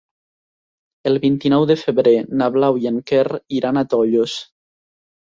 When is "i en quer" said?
2.85-3.21